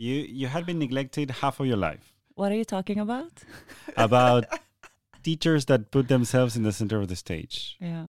You 0.00 0.14
you 0.14 0.46
had 0.46 0.64
been 0.64 0.78
neglected 0.78 1.28
half 1.42 1.58
of 1.58 1.66
your 1.66 1.76
life. 1.76 2.14
What 2.36 2.52
are 2.52 2.54
you 2.54 2.64
talking 2.64 3.00
about? 3.00 3.32
About 3.96 4.44
teachers 5.24 5.64
that 5.64 5.90
put 5.90 6.06
themselves 6.06 6.56
in 6.56 6.62
the 6.62 6.70
center 6.70 7.00
of 7.00 7.08
the 7.08 7.16
stage. 7.16 7.76
Yeah. 7.80 8.06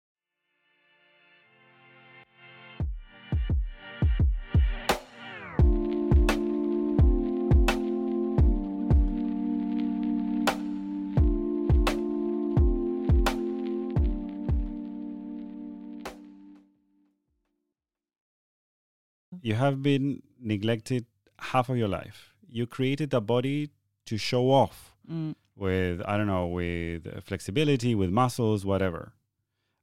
You 19.41 19.55
have 19.55 19.83
been 19.83 20.21
neglected 20.39 21.07
half 21.39 21.69
of 21.69 21.77
your 21.77 21.89
life. 21.89 22.35
You 22.49 22.67
created 22.67 23.13
a 23.15 23.21
body 23.21 23.71
to 24.07 24.17
show 24.17 24.51
off 24.51 24.95
Mm. 25.11 25.35
with, 25.57 26.03
I 26.07 26.17
don't 26.17 26.27
know, 26.27 26.47
with 26.47 27.23
flexibility, 27.25 27.95
with 27.95 28.11
muscles, 28.11 28.65
whatever. 28.65 29.13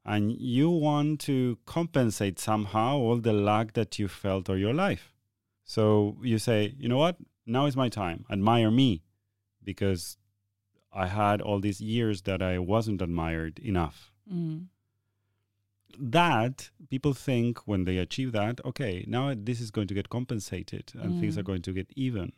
And 0.03 0.31
you 0.31 0.69
want 0.69 1.19
to 1.21 1.57
compensate 1.65 2.37
somehow 2.39 2.97
all 2.97 3.17
the 3.17 3.33
lack 3.33 3.73
that 3.73 3.97
you 3.97 4.07
felt 4.07 4.49
all 4.49 4.57
your 4.57 4.73
life. 4.73 5.13
So 5.63 6.17
you 6.21 6.37
say, 6.37 6.75
you 6.77 6.87
know 6.87 6.97
what? 6.97 7.17
Now 7.47 7.65
is 7.65 7.75
my 7.75 7.89
time. 7.89 8.25
Admire 8.29 8.69
me 8.69 9.03
because 9.63 10.17
I 10.93 11.07
had 11.07 11.41
all 11.41 11.59
these 11.59 11.81
years 11.81 12.21
that 12.23 12.41
I 12.41 12.59
wasn't 12.59 13.01
admired 13.01 13.57
enough. 13.59 14.11
Mm. 14.31 14.67
That 15.99 16.69
people 16.89 17.13
think 17.13 17.59
when 17.67 17.85
they 17.85 17.97
achieve 17.97 18.31
that 18.31 18.59
okay 18.65 19.03
now 19.07 19.33
this 19.35 19.59
is 19.61 19.71
going 19.71 19.87
to 19.87 19.93
get 19.93 20.09
compensated 20.09 20.91
and 20.95 21.19
things 21.19 21.35
Mm. 21.35 21.39
are 21.39 21.43
going 21.43 21.61
to 21.63 21.73
get 21.73 21.87
even. 21.95 22.31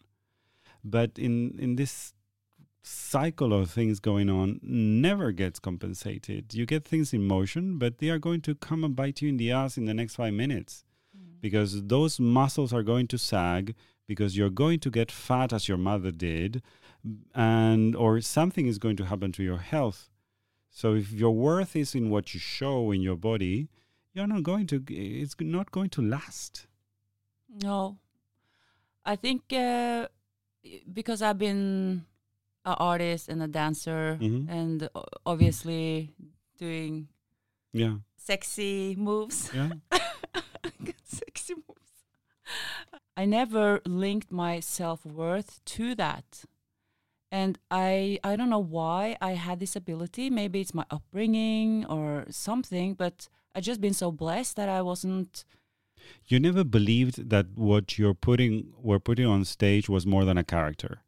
But 0.84 1.18
in 1.18 1.58
in 1.60 1.76
this 1.76 2.14
cycle 2.84 3.52
of 3.54 3.70
things 3.70 4.00
going 4.00 4.30
on 4.30 4.60
never 4.64 5.32
gets 5.34 5.60
compensated. 5.60 6.54
You 6.54 6.66
get 6.66 6.86
things 6.86 7.14
in 7.14 7.28
motion 7.28 7.78
but 7.78 7.98
they 7.98 8.10
are 8.10 8.20
going 8.20 8.42
to 8.42 8.56
come 8.56 8.84
and 8.86 8.96
bite 8.96 9.22
you 9.22 9.30
in 9.30 9.38
the 9.38 9.52
ass 9.52 9.78
in 9.78 9.86
the 9.86 9.94
next 9.94 10.16
5 10.16 10.34
minutes 10.34 10.86
because 11.42 11.84
those 11.88 12.20
muscles 12.20 12.72
are 12.74 12.84
going 12.84 13.08
to 13.08 13.18
sag 13.18 13.76
because 14.08 14.38
you're 14.38 14.50
going 14.50 14.80
to 14.80 14.90
get 14.90 15.12
fat 15.12 15.52
as 15.52 15.68
your 15.68 15.78
mother 15.78 16.12
did 16.12 16.62
and 17.36 17.96
or 17.96 18.22
something 18.22 18.68
is 18.68 18.78
going 18.80 18.96
to 18.98 19.06
happen 19.06 19.32
to 19.34 19.44
your 19.44 19.58
health 19.58 20.10
so 20.80 20.86
if 21.02 21.08
your 21.22 21.34
worth 21.48 21.74
is 21.76 21.96
in 22.00 22.06
what 22.14 22.26
you 22.34 22.40
show 22.40 22.92
in 22.96 23.02
your 23.08 23.18
body 23.30 23.56
you're 24.14 24.28
not 24.36 24.44
going 24.52 24.66
to 24.72 24.78
it's 24.90 25.36
not 25.40 25.68
going 25.78 25.90
to 25.98 26.02
last 26.02 26.68
No, 27.64 27.98
I 29.14 29.16
think 29.16 29.42
uh, 29.54 30.08
because 31.00 31.22
I've 31.26 31.38
been 31.40 32.04
an 32.66 32.76
artist 32.92 33.30
and 33.32 33.42
a 33.42 33.48
dancer, 33.48 34.18
Mhm. 34.20 34.50
and 34.60 34.78
obviously 35.26 35.88
doing 36.60 37.08
yeah 37.74 37.96
sexy 38.30 38.96
moves. 39.08 39.40
yeah 39.54 39.70
sexy 41.22 41.54
moves. 41.56 41.92
I 43.16 43.26
never 43.26 43.80
linked 43.86 44.30
my 44.32 44.60
self 44.62 45.06
worth 45.06 45.52
to 45.76 45.96
that. 45.96 46.46
And 47.32 47.60
I 47.70 48.20
I 48.24 48.36
don't 48.36 48.50
know 48.50 48.64
why 48.64 49.18
I 49.22 49.32
had 49.32 49.60
this 49.60 49.76
ability. 49.76 50.30
Maybe 50.30 50.62
it's 50.62 50.74
my 50.74 50.86
upbringing 50.90 51.86
or 51.86 52.26
something, 52.30 52.94
but 52.94 53.28
I 53.54 53.60
just 53.60 53.82
been 53.82 53.94
so 53.94 54.12
blessed 54.12 54.56
that 54.56 54.70
I 54.70 54.82
wasn't 54.82 55.44
you 56.26 56.40
never 56.40 56.64
believed 56.64 57.30
that 57.30 57.48
what 57.56 57.98
you're 57.98 58.14
putting 58.14 58.72
were 58.82 59.00
putting 59.00 59.26
on 59.26 59.44
stage 59.44 59.90
was 59.90 60.06
more 60.06 60.26
than 60.26 60.38
a 60.38 60.44
character 60.44 61.02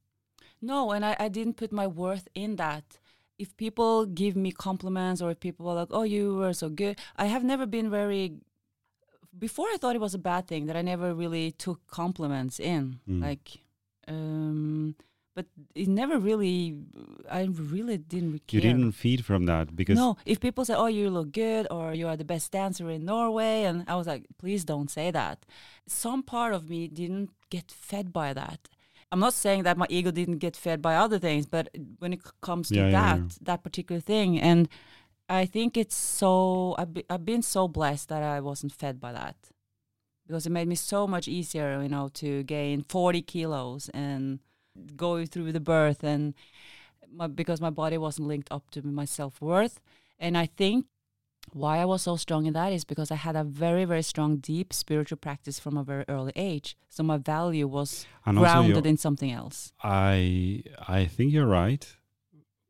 No, 0.61 0.91
and 0.91 1.05
I, 1.05 1.15
I 1.19 1.29
didn't 1.29 1.55
put 1.55 1.71
my 1.71 1.87
worth 1.87 2.27
in 2.35 2.57
that. 2.57 2.99
If 3.37 3.55
people 3.55 4.05
give 4.05 4.35
me 4.35 4.51
compliments 4.51 5.21
or 5.21 5.31
if 5.31 5.39
people 5.39 5.69
are 5.69 5.75
like, 5.75 5.87
oh, 5.91 6.03
you 6.03 6.35
were 6.35 6.53
so 6.53 6.69
good, 6.69 6.99
I 7.15 7.25
have 7.25 7.43
never 7.43 7.65
been 7.65 7.89
very. 7.89 8.33
Before 9.37 9.67
I 9.67 9.77
thought 9.79 9.95
it 9.95 10.01
was 10.01 10.13
a 10.13 10.19
bad 10.19 10.47
thing 10.47 10.65
that 10.65 10.75
I 10.75 10.81
never 10.81 11.13
really 11.13 11.51
took 11.51 11.87
compliments 11.87 12.59
in. 12.59 12.99
Mm. 13.07 13.21
Like, 13.21 13.61
um, 14.07 14.95
but 15.39 15.47
it 15.83 15.87
never 16.01 16.15
really, 16.29 16.59
I 17.39 17.41
really 17.73 17.97
didn't 18.13 18.39
care. 18.47 18.57
you 18.57 18.61
didn't 18.69 18.91
feed 19.03 19.21
from 19.29 19.41
that 19.51 19.65
because 19.79 19.97
No, 20.03 20.09
if 20.31 20.37
people 20.47 20.63
say, 20.65 20.75
"Oh, 20.83 20.91
you 20.97 21.05
look 21.17 21.29
good," 21.45 21.63
or 21.75 21.85
"You 21.99 22.05
are 22.09 22.17
the 22.23 22.29
best 22.33 22.47
dancer 22.59 22.87
in 22.95 23.01
Norway," 23.13 23.55
and 23.67 23.77
I 23.91 23.95
was 23.99 24.07
like, 24.13 24.23
"Please 24.41 24.61
don't 24.71 24.91
say 24.97 25.07
that." 25.19 25.37
Some 26.03 26.21
part 26.33 26.51
of 26.57 26.61
me 26.71 26.79
didn't 27.01 27.29
get 27.55 27.67
fed 27.89 28.05
by 28.21 28.29
that. 28.41 28.59
I'm 29.11 29.21
not 29.27 29.33
saying 29.43 29.61
that 29.63 29.77
my 29.83 29.87
ego 29.97 30.11
didn't 30.19 30.39
get 30.45 30.55
fed 30.65 30.79
by 30.87 30.93
other 31.03 31.19
things, 31.27 31.45
but 31.55 31.65
when 32.01 32.11
it 32.17 32.21
comes 32.47 32.65
to 32.69 32.75
Yeah, 32.75 32.89
yeah, 32.89 32.99
that, 32.99 33.19
yeah. 33.19 33.37
that 33.49 33.63
particular 33.67 34.01
thing, 34.11 34.29
and 34.49 34.61
I 35.41 35.45
think 35.55 35.69
it's 35.77 35.95
so 36.21 36.31
I've, 36.81 36.93
be, 36.95 37.03
I've 37.13 37.25
been 37.33 37.45
so 37.55 37.61
blessed 37.79 38.07
that 38.11 38.23
I 38.35 38.39
wasn't 38.49 38.73
fed 38.81 38.95
by 39.05 39.11
that 39.21 39.37
because 40.27 40.45
it 40.47 40.51
made 40.59 40.67
me 40.67 40.75
so 40.75 41.07
much 41.07 41.27
easier, 41.27 41.81
you 41.85 41.89
know, 41.95 42.07
to 42.21 42.43
gain 42.43 42.83
40 42.83 43.21
kilos 43.31 43.89
and 43.93 44.39
go 44.95 45.25
through 45.25 45.51
the 45.51 45.59
birth 45.59 46.03
and 46.03 46.33
my, 47.11 47.27
because 47.27 47.59
my 47.61 47.69
body 47.69 47.97
wasn't 47.97 48.27
linked 48.27 48.51
up 48.51 48.69
to 48.71 48.81
my 48.81 49.05
self 49.05 49.41
worth. 49.41 49.79
And 50.19 50.37
I 50.37 50.45
think 50.45 50.85
why 51.53 51.79
I 51.79 51.85
was 51.85 52.03
so 52.03 52.15
strong 52.15 52.45
in 52.45 52.53
that 52.53 52.71
is 52.73 52.83
because 52.85 53.09
I 53.09 53.15
had 53.15 53.35
a 53.35 53.43
very, 53.43 53.85
very 53.85 54.03
strong, 54.03 54.37
deep 54.37 54.71
spiritual 54.73 55.17
practice 55.17 55.57
from 55.59 55.77
a 55.77 55.83
very 55.83 56.05
early 56.07 56.33
age. 56.35 56.77
So 56.89 57.01
my 57.03 57.17
value 57.17 57.67
was 57.67 58.05
and 58.25 58.37
grounded 58.37 58.85
in 58.85 58.97
something 58.97 59.31
else. 59.31 59.73
I 59.83 60.63
I 60.87 61.05
think 61.05 61.33
you're 61.33 61.47
right. 61.47 61.85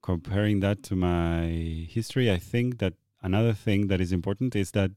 Comparing 0.01 0.61
that 0.61 0.81
to 0.83 0.95
my 0.95 1.47
history, 1.89 2.31
I 2.31 2.37
think 2.37 2.77
that 2.79 2.93
another 3.21 3.53
thing 3.53 3.87
that 3.87 3.99
is 3.99 4.11
important 4.13 4.55
is 4.55 4.71
that 4.71 4.91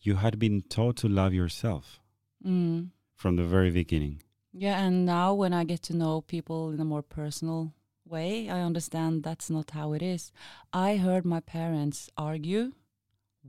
you 0.00 0.14
had 0.16 0.38
been 0.38 0.62
taught 0.62 0.96
to 0.98 1.08
love 1.08 1.34
yourself 1.34 2.00
Mm. 2.46 2.90
from 3.14 3.36
the 3.36 3.44
very 3.44 3.70
beginning. 3.70 4.22
Yeah, 4.52 4.80
and 4.80 5.06
now 5.06 5.34
when 5.34 5.52
I 5.52 5.64
get 5.64 5.82
to 5.84 5.96
know 5.96 6.22
people 6.22 6.70
in 6.70 6.80
a 6.80 6.84
more 6.84 7.02
personal 7.02 7.72
way, 8.04 8.50
I 8.50 8.60
understand 8.60 9.22
that's 9.22 9.48
not 9.48 9.70
how 9.70 9.92
it 9.92 10.02
is. 10.02 10.32
I 10.72 10.96
heard 10.96 11.24
my 11.24 11.40
parents 11.40 12.10
argue 12.16 12.72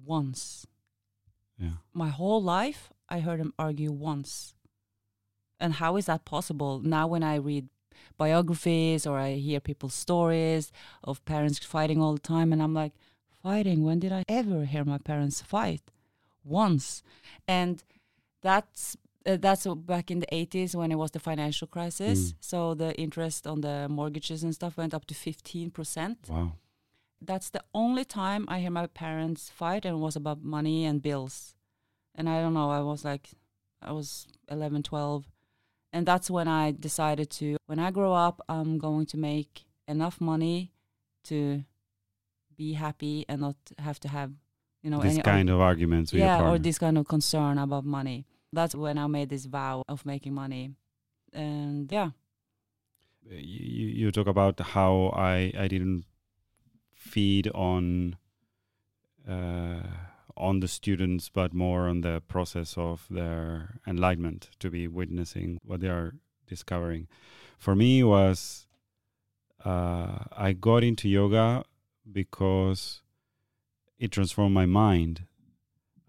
once. 0.05 0.67
Yeah. 1.57 1.77
My 1.93 2.09
whole 2.09 2.41
life, 2.41 2.91
I 3.09 3.19
heard 3.19 3.39
them 3.39 3.53
argue 3.57 3.91
once. 3.91 4.53
And 5.59 5.73
how 5.73 5.95
is 5.97 6.05
that 6.05 6.25
possible? 6.25 6.79
Now, 6.79 7.07
when 7.07 7.23
I 7.23 7.35
read 7.35 7.67
biographies 8.17 9.05
or 9.05 9.17
I 9.17 9.33
hear 9.33 9.59
people's 9.59 9.93
stories 9.93 10.71
of 11.03 11.23
parents 11.25 11.59
fighting 11.59 12.01
all 12.01 12.13
the 12.13 12.19
time, 12.19 12.53
and 12.53 12.61
I'm 12.61 12.73
like, 12.73 12.93
fighting? 13.43 13.83
When 13.83 13.99
did 13.99 14.11
I 14.11 14.23
ever 14.27 14.65
hear 14.65 14.85
my 14.85 14.97
parents 14.97 15.41
fight? 15.41 15.81
Once. 16.43 17.03
And 17.47 17.83
that's 18.41 18.97
uh, 19.25 19.37
that's 19.39 19.67
back 19.67 20.09
in 20.09 20.19
the 20.19 20.27
80s 20.31 20.75
when 20.75 20.91
it 20.91 20.95
was 20.95 21.11
the 21.11 21.19
financial 21.19 21.67
crisis. 21.67 22.31
Mm. 22.31 22.35
So 22.39 22.73
the 22.73 22.93
interest 22.95 23.47
on 23.47 23.61
the 23.61 23.87
mortgages 23.89 24.43
and 24.43 24.53
stuff 24.53 24.77
went 24.77 24.93
up 24.93 25.05
to 25.05 25.13
15%. 25.13 26.29
Wow. 26.29 26.53
That's 27.21 27.49
the 27.51 27.63
only 27.73 28.03
time 28.03 28.45
I 28.47 28.59
hear 28.59 28.71
my 28.71 28.87
parents 28.87 29.49
fight 29.49 29.85
and 29.85 29.95
it 29.95 29.99
was 29.99 30.15
about 30.15 30.41
money 30.41 30.85
and 30.85 31.01
bills. 31.01 31.55
And 32.15 32.27
I 32.27 32.41
don't 32.41 32.53
know, 32.53 32.71
I 32.71 32.81
was 32.81 33.05
like, 33.05 33.29
I 33.81 33.91
was 33.91 34.27
11, 34.49 34.83
12. 34.83 35.25
And 35.93 36.05
that's 36.05 36.29
when 36.29 36.47
I 36.47 36.71
decided 36.71 37.29
to, 37.31 37.57
when 37.67 37.79
I 37.79 37.91
grow 37.91 38.13
up, 38.13 38.41
I'm 38.49 38.77
going 38.77 39.05
to 39.07 39.17
make 39.17 39.65
enough 39.87 40.19
money 40.19 40.71
to 41.25 41.63
be 42.55 42.73
happy 42.73 43.25
and 43.29 43.41
not 43.41 43.55
have 43.77 43.99
to 43.99 44.07
have, 44.07 44.31
you 44.81 44.89
know, 44.89 44.99
this 44.99 45.13
any 45.13 45.21
kind 45.21 45.49
of 45.49 45.59
arguments 45.59 46.11
yeah, 46.13 46.49
or 46.49 46.57
this 46.57 46.79
kind 46.79 46.97
of 46.97 47.07
concern 47.07 47.57
about 47.57 47.85
money. 47.85 48.25
That's 48.53 48.75
when 48.75 48.97
I 48.97 49.07
made 49.07 49.29
this 49.29 49.45
vow 49.45 49.83
of 49.87 50.05
making 50.05 50.33
money. 50.33 50.71
And 51.33 51.91
yeah, 51.91 52.09
you, 53.29 53.87
you 53.87 54.11
talk 54.11 54.27
about 54.27 54.59
how 54.59 55.11
I, 55.15 55.53
I 55.57 55.67
didn't 55.67 56.05
feed 56.93 57.47
on 57.53 58.17
uh, 59.27 59.81
on 60.37 60.59
the 60.59 60.67
students, 60.67 61.29
but 61.29 61.53
more 61.53 61.87
on 61.87 62.01
the 62.01 62.21
process 62.27 62.77
of 62.77 63.05
their 63.09 63.79
enlightenment 63.85 64.49
to 64.59 64.69
be 64.69 64.87
witnessing 64.87 65.59
what 65.63 65.81
they 65.81 65.87
are 65.87 66.15
discovering. 66.47 67.07
For 67.57 67.75
me, 67.75 68.03
was 68.03 68.65
uh, 69.63 70.25
I 70.35 70.53
got 70.53 70.83
into 70.83 71.07
yoga 71.07 71.63
because 72.11 73.01
it 73.99 74.11
transformed 74.11 74.55
my 74.55 74.65
mind. 74.65 75.25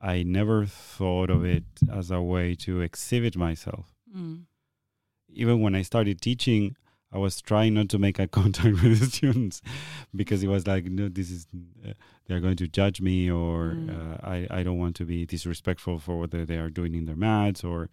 I 0.03 0.25
never 0.25 0.67
thought 0.67 1.31
of 1.31 1.45
it 1.45 1.65
as 1.91 2.11
a 2.11 2.21
way 2.21 2.55
to 2.57 2.81
exhibit 2.81 3.37
myself 3.37 3.87
mm. 4.15 4.43
even 5.29 5.61
when 5.61 5.75
I 5.75 5.83
started 5.83 6.21
teaching, 6.21 6.77
I 7.15 7.19
was 7.19 7.41
trying 7.43 7.75
not 7.75 7.89
to 7.91 7.99
make 7.99 8.19
eye 8.19 8.27
contact 8.41 8.83
with 8.83 8.99
the 9.01 9.07
students 9.07 9.63
because 10.15 10.43
it 10.43 10.49
was 10.49 10.67
like, 10.67 10.85
no, 10.87 11.09
this 11.09 11.31
is 11.31 11.47
uh, 11.87 11.93
they're 12.27 12.41
going 12.41 12.57
to 12.57 12.69
judge 12.69 13.01
me, 13.01 13.31
or 13.31 13.75
Mm. 13.77 13.91
uh, 13.91 14.17
I 14.35 14.47
I 14.59 14.63
don't 14.65 14.79
want 14.79 14.97
to 14.97 15.05
be 15.05 15.27
disrespectful 15.27 15.99
for 15.99 16.19
what 16.19 16.31
they 16.33 16.59
are 16.59 16.71
doing 16.71 16.95
in 16.95 17.05
their 17.05 17.17
mats, 17.17 17.63
or 17.65 17.91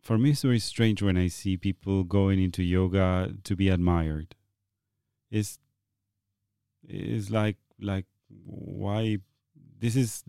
for 0.00 0.16
me 0.18 0.30
it's 0.30 0.42
very 0.42 0.58
strange 0.58 1.02
when 1.02 1.16
I 1.16 1.28
see 1.28 1.56
people 1.56 2.02
going 2.04 2.38
into 2.42 2.62
yoga 2.62 3.34
to 3.44 3.56
be 3.56 3.68
admired. 3.68 4.34
It's 5.30 5.58
it's 6.88 7.30
like 7.30 7.58
like 7.80 8.06
why 8.28 9.18
this 9.80 9.94
is 9.96 10.24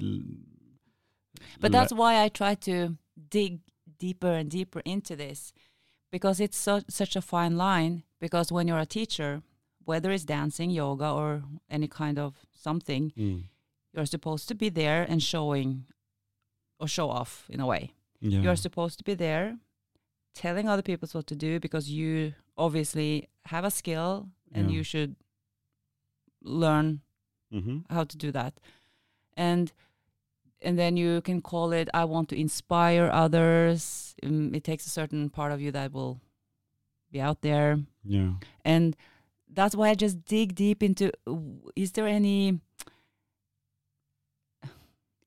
But 1.59 1.71
that's 1.71 1.94
why 1.94 2.21
I 2.24 2.30
try 2.30 2.56
to 2.56 2.97
dig 3.30 3.59
deeper 3.97 4.31
and 4.31 4.50
deeper 4.50 4.81
into 4.86 5.15
this 5.15 5.53
because 6.12 6.39
it's 6.39 6.57
so, 6.57 6.81
such 6.89 7.15
a 7.15 7.21
fine 7.21 7.57
line. 7.57 8.03
Because 8.19 8.51
when 8.51 8.68
you're 8.68 8.80
a 8.80 8.86
teacher, 8.86 9.41
whether 9.86 10.12
it's 10.12 10.25
dancing, 10.25 10.69
yoga, 10.71 11.09
or 11.12 11.44
any 11.69 11.88
kind 11.88 12.18
of 12.19 12.36
something, 12.53 13.12
Mm. 13.18 13.44
you're 13.94 14.06
supposed 14.06 14.47
to 14.50 14.56
be 14.56 14.69
there 14.69 15.03
and 15.09 15.21
showing 15.24 15.86
or 16.80 16.88
show 16.88 17.09
off 17.09 17.45
in 17.50 17.59
a 17.59 17.65
way. 17.65 17.94
yeah. 18.21 18.42
You're 18.42 18.56
supposed 18.57 18.97
to 19.00 19.03
be 19.06 19.13
there 19.15 19.57
telling 20.33 20.68
other 20.68 20.81
people 20.81 21.07
what 21.13 21.25
to 21.27 21.35
do 21.35 21.59
because 21.59 21.89
you 21.89 22.33
obviously 22.57 23.27
have 23.45 23.63
a 23.65 23.71
skill 23.71 24.30
and 24.51 24.69
Yeah. 24.69 24.77
you 24.77 24.83
should 24.83 25.15
learn 26.42 27.01
Mhm. 27.51 27.85
how 27.89 28.03
to 28.03 28.18
do 28.18 28.31
that 28.31 28.59
and 29.35 29.71
and 30.61 30.77
then 30.77 30.97
you 30.97 31.21
can 31.21 31.41
call 31.41 31.71
it 31.71 31.89
i 31.94 32.03
want 32.03 32.29
to 32.29 32.39
inspire 32.39 33.09
others 33.11 34.15
um, 34.23 34.53
it 34.53 34.63
takes 34.63 34.85
a 34.85 34.89
certain 34.89 35.29
part 35.29 35.51
of 35.51 35.61
you 35.61 35.71
that 35.71 35.91
will 35.91 36.19
be 37.11 37.21
out 37.21 37.41
there 37.41 37.79
yeah 38.03 38.31
and 38.63 38.95
that's 39.51 39.75
why 39.75 39.89
i 39.89 39.95
just 39.95 40.23
dig 40.25 40.56
deep 40.56 40.83
into 40.83 41.11
is 41.75 41.94
there 41.94 42.07
any 42.07 42.59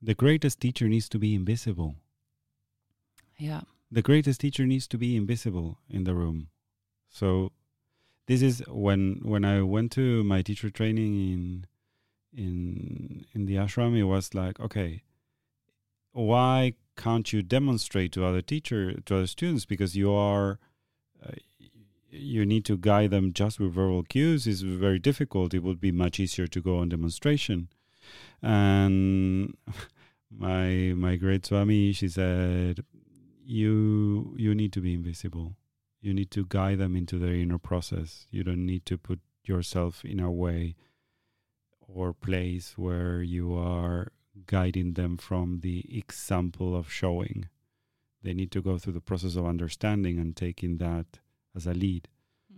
the 0.05 0.15
greatest 0.15 0.61
teacher 0.61 0.89
needs 0.89 1.09
to 1.09 1.19
be 1.19 1.35
invisible. 1.35 1.95
yeah 3.39 3.63
the 3.93 4.03
greatest 4.03 4.41
teacher 4.41 4.67
needs 4.67 4.89
to 4.89 4.97
be 4.97 5.15
invisible 5.15 5.79
in 5.91 6.05
the 6.05 6.15
room. 6.15 6.49
So 7.11 7.53
this 8.27 8.41
is 8.41 8.65
when 8.67 9.21
when 9.23 9.45
I 9.45 9.61
went 9.61 9.93
to 9.93 10.25
my 10.25 10.41
teacher 10.41 10.71
training 10.71 11.15
in 11.15 11.67
in 12.35 13.27
in 13.35 13.45
the 13.45 13.57
ashram 13.57 13.95
it 13.95 14.05
was 14.05 14.35
like 14.35 14.59
okay 14.59 15.03
why 16.13 16.75
can't 16.97 17.33
you 17.33 17.43
demonstrate 17.43 18.13
to 18.13 18.25
other 18.25 18.43
teacher 18.43 19.01
to 19.01 19.17
other 19.17 19.27
students? 19.27 19.65
Because 19.65 19.97
you 19.97 20.13
are 20.13 20.59
uh, 21.25 21.33
you 22.11 22.45
need 22.45 22.65
to 22.67 22.77
guide 22.77 23.11
them 23.11 23.33
just 23.33 23.59
with 23.59 23.73
verbal 23.73 24.03
cues. 24.03 24.47
Is 24.47 24.63
very 24.63 24.99
difficult. 24.99 25.55
It 25.55 25.63
would 25.63 25.81
be 25.81 25.93
much 25.93 26.21
easier 26.21 26.47
to 26.47 26.61
go 26.61 26.79
on 26.79 26.91
demonstration. 26.91 27.69
And 28.43 29.57
my 30.31 30.93
my 30.97 31.17
great 31.17 31.45
swami 31.45 31.93
she 31.93 32.09
said 32.09 32.83
you 33.45 34.35
you 34.37 34.55
need 34.55 34.73
to 34.75 34.81
be 34.81 34.95
invisible. 34.95 35.57
You 36.01 36.13
need 36.13 36.31
to 36.33 36.47
guide 36.47 36.79
them 36.79 36.97
into 36.97 37.19
their 37.19 37.35
inner 37.35 37.59
process. 37.59 38.27
You 38.31 38.43
don't 38.43 38.67
need 38.67 38.85
to 38.87 38.99
put 38.99 39.21
yourself 39.45 40.05
in 40.05 40.21
a 40.21 40.31
way 40.31 40.75
or 41.81 42.13
place 42.13 42.75
where 42.77 43.23
you 43.23 43.55
are 43.55 44.13
guiding 44.47 44.95
them 44.95 45.17
from 45.17 45.61
the 45.61 45.85
example 45.97 46.77
of 46.77 46.91
showing. 46.91 47.49
They 48.23 48.35
need 48.35 48.51
to 48.53 48.63
go 48.63 48.79
through 48.79 48.95
the 48.95 49.01
process 49.01 49.37
of 49.37 49.47
understanding 49.47 50.19
and 50.19 50.37
taking 50.37 50.79
that 50.79 51.19
as 51.55 51.67
a 51.67 51.75
lead. 51.75 52.09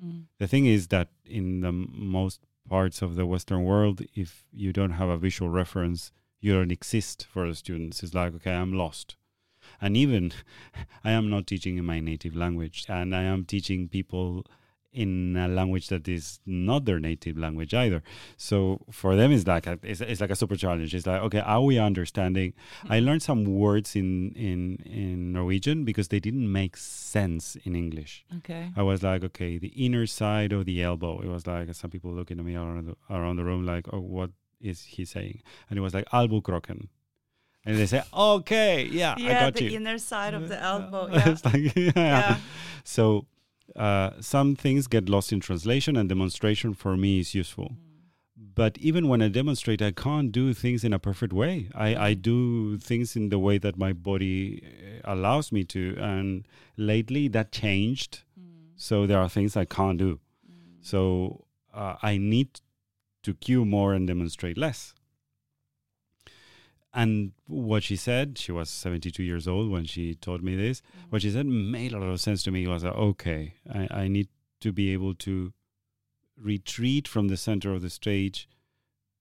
Mm. 0.04 0.24
the 0.38 0.48
thing 0.48 0.66
is 0.66 0.88
that 0.88 1.08
in 1.24 1.60
the 1.60 1.70
most 1.70 2.40
parts 2.68 3.00
of 3.00 3.14
the 3.14 3.26
western 3.26 3.62
world 3.62 4.02
if 4.14 4.44
you 4.52 4.72
don't 4.72 4.92
have 4.92 5.08
a 5.08 5.16
visual 5.16 5.48
reference 5.48 6.10
you 6.40 6.52
don't 6.52 6.72
exist 6.72 7.26
for 7.30 7.48
the 7.48 7.54
students. 7.54 8.02
It's 8.02 8.12
like 8.12 8.34
okay 8.34 8.54
i'm 8.54 8.72
lost. 8.72 9.16
And 9.80 9.96
even 9.96 10.32
i 11.04 11.12
am 11.12 11.30
not 11.30 11.46
teaching 11.46 11.78
in 11.78 11.84
my 11.84 12.00
native 12.00 12.34
language 12.34 12.86
and 12.88 13.14
i 13.14 13.22
am 13.22 13.44
teaching 13.44 13.88
people 13.88 14.44
in 14.94 15.36
a 15.36 15.48
language 15.48 15.88
that 15.88 16.06
is 16.08 16.40
not 16.46 16.84
their 16.84 17.00
native 17.00 17.36
language 17.36 17.74
either 17.74 18.02
so 18.36 18.80
for 18.90 19.16
them 19.16 19.32
it's 19.32 19.46
like 19.46 19.66
a, 19.66 19.78
it's, 19.82 20.00
it's 20.00 20.20
like 20.20 20.30
a 20.30 20.36
super 20.36 20.56
challenge 20.56 20.94
it's 20.94 21.06
like 21.06 21.20
okay 21.20 21.40
are 21.40 21.62
we 21.62 21.78
understanding 21.78 22.52
mm-hmm. 22.52 22.92
I 22.92 23.00
learned 23.00 23.22
some 23.22 23.44
words 23.44 23.96
in 23.96 24.32
in 24.32 24.76
in 24.84 25.32
Norwegian 25.32 25.84
because 25.84 26.08
they 26.08 26.20
didn't 26.20 26.50
make 26.50 26.76
sense 26.76 27.56
in 27.64 27.74
English. 27.74 28.24
okay 28.38 28.70
I 28.76 28.82
was 28.82 29.02
like, 29.02 29.24
okay, 29.24 29.58
the 29.58 29.68
inner 29.68 30.06
side 30.06 30.52
of 30.52 30.64
the 30.64 30.82
elbow. 30.82 31.20
It 31.20 31.28
was 31.28 31.46
like 31.46 31.72
some 31.74 31.90
people 31.90 32.12
looking 32.12 32.38
at 32.38 32.44
me 32.44 32.56
around 32.56 32.86
the, 32.86 33.14
around 33.14 33.36
the 33.36 33.44
room, 33.44 33.64
like, 33.64 33.86
oh, 33.92 34.00
what 34.00 34.30
is 34.60 34.82
he 34.82 35.04
saying? 35.04 35.42
And 35.68 35.78
it 35.78 35.82
was 35.82 35.94
like 35.94 36.08
albukroken. 36.10 36.88
And 37.66 37.78
they 37.78 37.86
say, 37.86 38.02
okay, 38.12 38.84
yeah, 38.84 39.14
I 39.16 39.22
got 39.22 39.60
you. 39.60 39.70
The 39.70 39.76
inner 39.76 39.98
side 39.98 40.34
of 40.34 40.48
the 40.48 40.60
elbow. 40.60 41.08
It's 41.12 41.44
like, 41.44 41.74
yeah. 41.96 42.36
So 42.84 43.26
uh, 43.76 44.10
some 44.20 44.56
things 44.56 44.86
get 44.86 45.08
lost 45.08 45.32
in 45.32 45.40
translation, 45.40 45.96
and 45.96 46.08
demonstration 46.08 46.74
for 46.74 46.96
me 46.96 47.20
is 47.20 47.34
useful. 47.34 47.76
But 48.36 48.78
even 48.78 49.08
when 49.08 49.20
I 49.20 49.28
demonstrate, 49.28 49.82
I 49.82 49.90
can't 49.90 50.30
do 50.30 50.54
things 50.54 50.84
in 50.84 50.92
a 50.92 50.98
perfect 50.98 51.32
way. 51.32 51.68
I, 51.74 51.96
I 51.96 52.14
do 52.14 52.78
things 52.78 53.16
in 53.16 53.28
the 53.28 53.38
way 53.38 53.58
that 53.58 53.76
my 53.76 53.92
body 53.92 54.62
uh, 55.04 55.12
allows 55.12 55.50
me 55.50 55.64
to. 55.64 55.96
And 55.98 56.46
lately 56.76 57.28
that 57.28 57.50
changed. 57.50 58.22
So 58.76 59.06
there 59.06 59.18
are 59.18 59.28
things 59.28 59.56
I 59.56 59.64
can't 59.64 59.98
do. 59.98 60.20
So 60.80 61.46
uh, 61.72 61.96
I 62.02 62.16
need 62.16 62.60
to 63.22 63.34
cue 63.34 63.64
more 63.64 63.94
and 63.94 64.06
demonstrate 64.06 64.58
less. 64.58 64.94
And 66.96 67.32
what 67.48 67.82
she 67.82 67.96
said, 67.96 68.38
she 68.38 68.52
was 68.52 68.70
72 68.70 69.22
years 69.22 69.48
old 69.48 69.68
when 69.68 69.84
she 69.84 70.14
told 70.14 70.44
me 70.44 70.54
this. 70.54 70.80
Mm-hmm. 70.80 71.10
What 71.10 71.22
she 71.22 71.30
said 71.30 71.44
made 71.44 71.92
a 71.92 71.98
lot 71.98 72.08
of 72.08 72.20
sense 72.20 72.44
to 72.44 72.52
me. 72.52 72.64
It 72.64 72.68
was 72.68 72.84
like, 72.84 72.94
okay, 72.94 73.54
I, 73.72 73.88
I 73.90 74.08
need 74.08 74.28
to 74.60 74.72
be 74.72 74.92
able 74.92 75.14
to 75.14 75.52
retreat 76.40 77.08
from 77.08 77.28
the 77.28 77.36
center 77.36 77.72
of 77.72 77.82
the 77.82 77.90
stage 77.90 78.48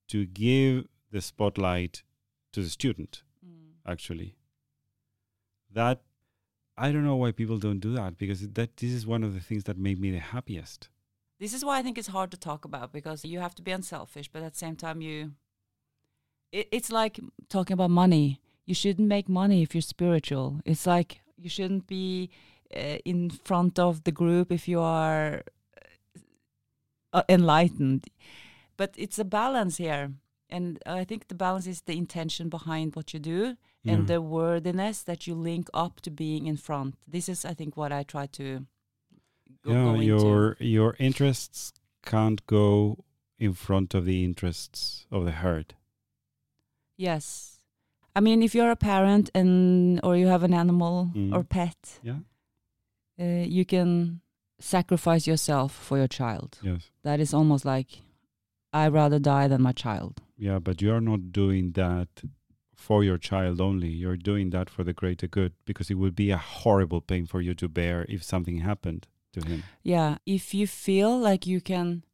to 0.08 0.24
give 0.24 0.86
the 1.10 1.20
spotlight 1.20 2.04
to 2.52 2.62
the 2.62 2.70
student, 2.70 3.22
mm. 3.44 3.72
actually. 3.86 4.36
That, 5.72 6.02
I 6.78 6.92
don't 6.92 7.04
know 7.04 7.16
why 7.16 7.32
people 7.32 7.58
don't 7.58 7.80
do 7.80 7.92
that 7.94 8.18
because 8.18 8.48
that 8.48 8.76
this 8.76 8.92
is 8.92 9.04
one 9.04 9.24
of 9.24 9.34
the 9.34 9.40
things 9.40 9.64
that 9.64 9.76
made 9.76 10.00
me 10.00 10.12
the 10.12 10.18
happiest. 10.18 10.88
This 11.40 11.52
is 11.52 11.64
why 11.64 11.78
I 11.78 11.82
think 11.82 11.98
it's 11.98 12.08
hard 12.08 12.30
to 12.30 12.36
talk 12.36 12.64
about 12.64 12.92
because 12.92 13.24
you 13.24 13.40
have 13.40 13.54
to 13.56 13.62
be 13.62 13.72
unselfish, 13.72 14.28
but 14.28 14.42
at 14.42 14.52
the 14.52 14.58
same 14.58 14.76
time, 14.76 15.00
you. 15.00 15.32
It, 16.54 16.68
it's 16.70 16.92
like 16.92 17.20
talking 17.48 17.74
about 17.74 17.90
money. 17.90 18.40
You 18.64 18.74
shouldn't 18.74 19.08
make 19.08 19.28
money 19.28 19.62
if 19.62 19.74
you're 19.74 19.82
spiritual. 19.96 20.60
It's 20.64 20.86
like 20.86 21.20
you 21.36 21.50
shouldn't 21.50 21.86
be 21.86 22.30
uh, 22.74 22.98
in 23.04 23.30
front 23.30 23.78
of 23.78 24.04
the 24.04 24.12
group 24.12 24.52
if 24.52 24.68
you 24.68 24.80
are 24.80 25.42
uh, 27.12 27.22
enlightened. 27.28 28.06
But 28.76 28.94
it's 28.96 29.18
a 29.18 29.24
balance 29.24 29.76
here. 29.76 30.12
And 30.48 30.78
I 30.86 31.04
think 31.04 31.28
the 31.28 31.34
balance 31.34 31.66
is 31.66 31.82
the 31.82 31.96
intention 31.98 32.48
behind 32.48 32.94
what 32.94 33.12
you 33.12 33.20
do 33.20 33.56
and 33.86 34.06
the 34.06 34.20
worthiness 34.20 35.02
that 35.02 35.26
you 35.26 35.34
link 35.34 35.68
up 35.74 36.00
to 36.02 36.10
being 36.10 36.46
in 36.46 36.56
front. 36.56 36.94
This 37.06 37.28
is, 37.28 37.44
I 37.44 37.54
think, 37.54 37.76
what 37.76 37.92
I 37.92 38.02
try 38.02 38.26
to 38.26 38.66
go, 39.62 39.72
yeah, 39.72 39.84
go 39.84 39.94
into. 39.94 40.06
your 40.06 40.56
your 40.60 40.96
interests 40.98 41.72
can't 42.04 42.46
go 42.46 43.04
in 43.38 43.52
front 43.54 43.94
of 43.94 44.04
the 44.04 44.24
interests 44.24 45.06
of 45.10 45.24
the 45.24 45.32
herd. 45.32 45.74
Yes. 46.96 47.58
I 48.16 48.20
mean, 48.20 48.42
if 48.42 48.54
you're 48.54 48.70
a 48.70 48.76
parent 48.76 49.30
and 49.34 50.00
or 50.04 50.16
you 50.16 50.28
have 50.28 50.42
an 50.44 50.54
animal 50.54 51.10
Mm. 51.14 51.32
or 51.34 51.42
pet, 51.44 51.98
Yeah. 52.02 52.20
uh, 53.20 53.44
you 53.46 53.64
can 53.64 54.20
sacrifice 54.60 55.26
yourself 55.26 55.72
for 55.72 55.98
your 55.98 56.08
child. 56.08 56.58
Yes. 56.62 56.90
That 57.02 57.20
is 57.20 57.34
almost 57.34 57.64
like 57.64 58.02
I 58.72 58.88
rather 58.88 59.18
die 59.18 59.48
than 59.48 59.62
my 59.62 59.72
child. 59.72 60.20
Yeah, 60.36 60.58
but 60.60 60.80
you 60.82 60.92
are 60.92 61.00
not 61.00 61.32
doing 61.32 61.72
that 61.72 62.08
for 62.74 63.04
your 63.04 63.18
child 63.18 63.60
only. 63.60 63.88
You're 63.88 64.16
doing 64.16 64.50
that 64.50 64.68
for 64.70 64.84
the 64.84 64.92
greater 64.92 65.26
good 65.28 65.52
because 65.64 65.90
it 65.90 65.94
would 65.98 66.14
be 66.14 66.30
a 66.30 66.36
horrible 66.38 67.00
pain 67.00 67.26
for 67.26 67.40
you 67.40 67.54
to 67.54 67.68
bear 67.68 68.04
if 68.08 68.22
something 68.22 68.58
happened 68.58 69.06
to 69.32 69.40
him. 69.48 69.62
Yeah, 69.82 70.18
if 70.26 70.54
you 70.54 70.66
feel 70.66 71.16
like 71.18 71.46
you 71.46 71.60
can 71.60 72.04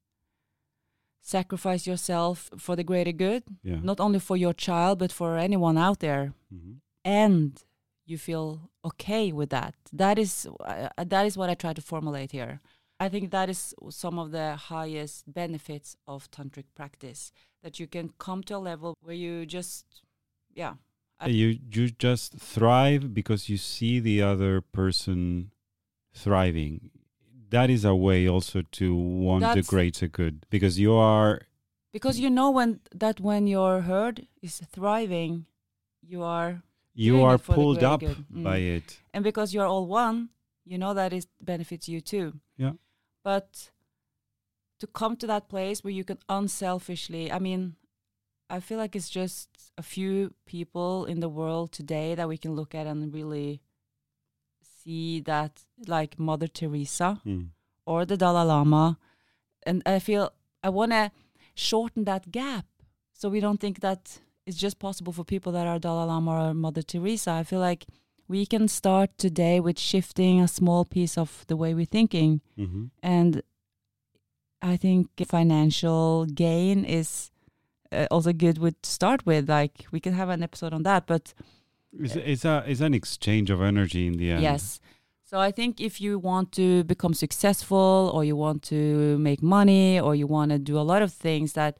sacrifice 1.21 1.87
yourself 1.87 2.50
for 2.59 2.77
the 2.77 2.85
greater 2.85 3.12
good, 3.12 3.43
Yeah. 3.62 3.81
not 3.83 4.00
only 4.00 4.19
for 4.19 4.37
your 4.37 4.55
child 4.55 4.99
but 4.99 5.12
for 5.12 5.37
anyone 5.37 5.79
out 5.79 6.00
there, 6.00 6.33
Mhm. 6.53 6.81
and 7.05 7.62
you 8.07 8.19
feel 8.19 8.71
okay 8.85 9.31
with 9.33 9.50
that. 9.50 9.75
That 9.93 10.19
is 10.19 10.47
uh, 10.65 10.89
that 10.97 11.27
is 11.27 11.37
what 11.37 11.50
I 11.50 11.55
try 11.55 11.73
to 11.75 11.83
formulate 11.83 12.33
here. 12.33 12.61
I 12.99 13.09
think 13.09 13.31
that 13.31 13.49
is 13.49 13.75
some 13.91 14.19
of 14.19 14.31
the 14.31 14.57
highest 14.57 15.33
benefits 15.33 15.97
of 16.07 16.31
tantric 16.31 16.67
practice 16.75 17.33
that 17.62 17.79
you 17.81 17.87
can 17.87 18.11
come 18.19 18.43
to 18.45 18.57
a 18.57 18.59
level 18.59 18.95
where 19.03 19.15
you 19.17 19.47
just 19.47 20.03
yeah 20.55 20.75
you 21.27 21.59
you 21.77 21.91
just 21.91 22.35
thrive 22.39 23.12
because 23.15 23.49
you 23.50 23.59
see 23.59 24.00
the 24.00 24.23
other 24.23 24.61
person 24.61 25.50
thriving. 26.15 26.91
That 27.50 27.71
is 27.71 27.85
a 27.85 27.95
way 27.95 28.28
also 28.28 28.62
to 28.62 28.95
want 28.95 29.45
the 29.54 29.62
greater 29.62 30.09
good 30.09 30.47
because 30.50 30.78
you 30.78 30.95
are 30.95 31.42
because 31.92 32.19
you 32.19 32.30
know 32.30 32.50
when 32.50 32.80
that 32.95 33.21
when 33.21 33.47
your 33.47 33.83
herd 33.83 34.26
is 34.40 34.62
thriving 34.73 35.47
you 36.02 36.23
are 36.23 36.62
you 36.95 37.23
are 37.23 37.35
it 37.35 37.40
for 37.40 37.52
the 37.52 37.57
pulled 37.57 37.83
up 37.83 38.00
good. 38.00 38.25
Mm. 38.33 38.45
by 38.45 38.59
it. 38.59 38.99
and 39.12 39.25
because 39.25 39.52
you're 39.52 39.66
all 39.66 39.87
one 39.87 40.30
you 40.71 40.78
know 40.78 40.95
that 40.95 41.12
it 41.12 41.26
benefits 41.40 41.88
you 41.88 42.00
too. 42.00 42.35
Yeah. 42.57 42.73
But 43.25 43.71
to 44.78 44.87
come 44.87 45.16
to 45.16 45.26
that 45.26 45.49
place 45.49 45.83
where 45.83 45.92
you 45.92 46.04
can 46.04 46.19
unselfishly, 46.28 47.30
I 47.33 47.40
mean, 47.40 47.75
I 48.49 48.61
feel 48.61 48.78
like 48.78 48.95
it's 48.95 49.11
just 49.11 49.49
a 49.76 49.83
few 49.83 50.35
people 50.47 51.07
in 51.07 51.19
the 51.19 51.28
world 51.28 51.73
today 51.73 52.14
that 52.14 52.28
we 52.28 52.38
can 52.38 52.54
look 52.54 52.75
at 52.75 52.87
and 52.87 53.12
really 53.12 53.61
see 54.82 55.20
that, 55.20 55.52
like 55.87 56.18
Mother 56.18 56.49
Teresa 56.58 57.10
Mm. 57.26 57.49
or 57.87 58.04
the 58.06 58.16
Dalai 58.16 58.44
Lama. 58.52 58.99
And 59.66 59.82
I 59.87 59.99
feel 59.99 60.25
I 60.62 60.68
want 60.78 60.92
to 60.92 61.10
shorten 61.54 62.04
that 62.04 62.30
gap 62.30 62.66
so 63.12 63.28
we 63.28 63.40
don't 63.40 63.60
think 63.60 63.80
that 63.80 64.20
it's 64.46 64.56
just 64.56 64.78
possible 64.78 65.12
for 65.12 65.25
people 65.25 65.52
that 65.52 65.66
are 65.66 65.78
Dalai 65.78 66.06
Lama 66.06 66.30
or 66.50 66.54
Mother 66.54 66.82
Teresa. 66.82 67.30
I 67.40 67.44
feel 67.44 67.60
like 67.60 67.87
we 68.28 68.46
can 68.46 68.68
start 68.68 69.10
today 69.18 69.60
with 69.60 69.78
shifting 69.78 70.40
a 70.40 70.49
small 70.49 70.84
piece 70.84 71.18
of 71.18 71.44
the 71.49 71.56
way 71.56 71.75
we're 71.75 71.84
thinking. 71.99 72.40
hmm 72.56 72.87
And 73.02 73.42
I 74.62 74.76
think 74.76 75.08
financial 75.26 76.26
gain 76.26 76.84
is 76.84 77.30
uh, 77.92 78.06
also 78.10 78.32
good 78.32 78.56
to 78.82 78.90
start 78.90 79.25
with. 79.26 79.49
Like 79.49 79.87
we 79.92 80.00
can 80.00 80.12
have 80.14 80.28
an 80.28 80.42
episode 80.42 80.72
on 80.75 80.82
that, 80.84 81.06
but 81.06 81.34
It's, 81.99 82.16
it's 82.16 82.44
a 82.44 82.64
it's 82.66 82.80
an 82.80 82.94
exchange 82.94 83.50
of 83.50 83.61
energy 83.61 84.06
in 84.06 84.14
the 84.14 84.30
end. 84.30 84.42
Yes. 84.42 84.80
So 85.25 85.38
I 85.38 85.52
think 85.52 85.80
if 85.80 86.00
you 86.00 86.18
want 86.18 86.50
to 86.52 86.82
become 86.85 87.14
successful 87.14 88.11
or 88.12 88.25
you 88.25 88.35
want 88.35 88.62
to 88.64 89.16
make 89.18 89.42
money 89.42 90.00
or 90.00 90.16
you 90.16 90.26
want 90.26 90.50
to 90.50 90.59
do 90.59 90.76
a 90.76 90.82
lot 90.82 91.02
of 91.02 91.12
things 91.12 91.52
that 91.52 91.78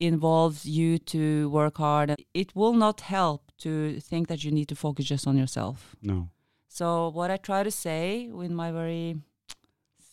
involves 0.00 0.66
you 0.66 0.98
to 0.98 1.48
work 1.50 1.78
hard, 1.78 2.16
it 2.34 2.56
will 2.56 2.72
not 2.72 3.02
help 3.02 3.52
to 3.58 4.00
think 4.00 4.26
that 4.26 4.42
you 4.42 4.50
need 4.50 4.68
to 4.68 4.74
focus 4.74 5.04
just 5.04 5.28
on 5.28 5.36
yourself. 5.38 5.94
No. 6.02 6.28
So 6.66 7.10
what 7.10 7.30
I 7.30 7.36
try 7.36 7.62
to 7.62 7.70
say 7.70 8.28
in 8.32 8.54
my 8.54 8.72
very 8.72 9.16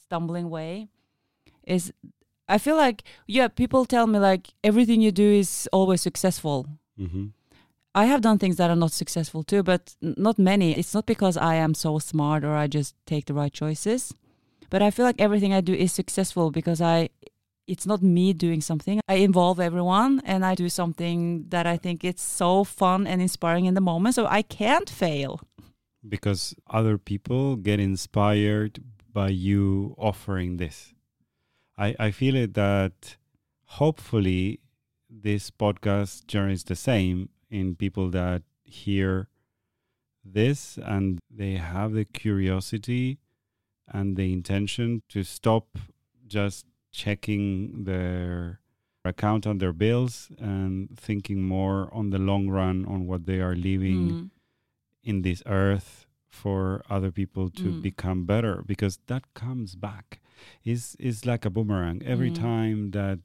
stumbling 0.04 0.50
way 0.50 0.90
is 1.64 1.92
I 2.48 2.58
feel 2.58 2.76
like 2.76 3.04
yeah, 3.28 3.48
people 3.48 3.86
tell 3.86 4.06
me 4.06 4.20
like 4.20 4.54
everything 4.64 5.02
you 5.02 5.12
do 5.12 5.32
is 5.32 5.68
always 5.72 6.02
successful. 6.02 6.68
hmm 6.98 7.28
I 7.96 8.06
have 8.06 8.22
done 8.22 8.38
things 8.38 8.58
that 8.58 8.70
are 8.70 8.76
not 8.76 8.92
successful 8.92 9.44
too, 9.44 9.64
but 9.64 9.96
not 10.02 10.38
many. 10.38 10.74
It's 10.74 10.94
not 10.94 11.06
because 11.06 11.38
I 11.38 11.56
am 11.56 11.74
so 11.74 12.00
smart 12.00 12.44
or 12.44 12.56
I 12.56 12.68
just 12.68 12.96
take 13.06 13.26
the 13.26 13.34
right 13.34 13.52
choices, 13.52 14.14
but 14.70 14.82
I 14.82 14.92
feel 14.92 15.06
like 15.06 15.20
everything 15.20 15.54
I 15.54 15.62
do 15.62 15.74
is 15.74 15.92
successful 15.92 16.52
because 16.52 16.82
I 16.82 17.10
it's 17.68 17.86
not 17.86 18.02
me 18.02 18.34
doing 18.34 18.62
something. 18.62 19.00
I 19.08 19.16
involve 19.16 19.60
everyone 19.60 20.22
and 20.26 20.44
I 20.44 20.56
do 20.56 20.70
something 20.70 21.46
that 21.50 21.68
I 21.68 21.78
think 21.78 22.04
it's 22.04 22.24
so 22.24 22.64
fun 22.64 23.06
and 23.06 23.22
inspiring 23.22 23.66
in 23.66 23.76
the 23.76 23.82
moment, 23.82 24.16
so 24.16 24.26
I 24.26 24.42
can't 24.42 24.90
fail. 24.90 25.40
Because 26.08 26.56
other 26.70 26.98
people 26.98 27.58
get 27.58 27.80
inspired 27.80 28.84
by 29.12 29.30
you 29.30 29.96
offering 29.98 30.58
this. 30.58 30.94
I 31.78 31.96
I 32.00 32.12
feel 32.12 32.36
it 32.36 32.54
that 32.54 33.18
hopefully 33.82 34.60
this 35.10 35.50
podcast 35.50 36.28
journey 36.28 36.54
is 36.54 36.64
the 36.64 36.76
same 36.76 37.30
in 37.50 37.76
people 37.76 38.10
that 38.10 38.44
hear 38.64 39.28
this 40.24 40.78
and 40.78 41.20
they 41.30 41.54
have 41.54 41.94
the 41.94 42.06
curiosity 42.06 43.18
and 43.88 44.16
the 44.18 44.32
intention 44.32 45.02
to 45.10 45.24
stop 45.24 45.78
just 46.28 46.66
checking 46.92 47.84
their 47.86 48.60
account 49.06 49.48
on 49.48 49.58
their 49.58 49.74
bills 49.74 50.30
and 50.38 50.98
thinking 51.00 51.42
more 51.44 51.90
on 51.94 52.10
the 52.12 52.20
long 52.20 52.50
run 52.50 52.86
on 52.86 53.08
what 53.08 53.26
they 53.26 53.40
are 53.40 53.56
leaving 53.56 54.10
Mm. 54.10 54.30
in 55.04 55.22
this 55.22 55.42
earth 55.46 56.06
for 56.28 56.84
other 56.90 57.12
people 57.12 57.50
to 57.50 57.72
Mm. 57.72 57.82
become 57.82 58.26
better 58.26 58.62
because 58.68 59.00
that 59.08 59.24
comes 59.34 59.76
back 59.76 60.20
is 60.64 60.96
is 61.00 61.26
like 61.26 61.46
a 61.46 61.50
boomerang 61.50 62.04
every 62.04 62.30
Mm. 62.30 62.36
time 62.36 62.92
that 62.92 63.20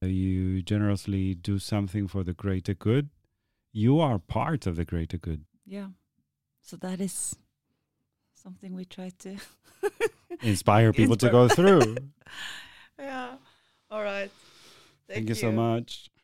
you 0.00 0.62
generously 0.62 1.34
do 1.34 1.58
something 1.58 2.08
for 2.08 2.24
the 2.24 2.32
greater 2.32 2.72
good 2.74 3.10
you 3.72 4.00
are 4.00 4.18
part 4.18 4.66
of 4.66 4.76
the 4.76 4.84
greater 4.84 5.16
good 5.18 5.44
Yeah. 5.66 5.88
So 6.62 6.76
that 6.78 7.00
is 7.00 7.36
something 8.34 8.74
we 8.74 8.84
try 8.84 9.10
to 9.20 9.36
inspire 10.42 10.92
people 10.92 11.16
to 11.16 11.30
go 11.30 11.48
through 11.48 11.96
Yeah. 12.98 13.36
All 13.90 14.02
right. 14.02 14.30
thank, 15.08 15.28
you 15.28 15.34
so 15.34 15.50
much 15.50 16.09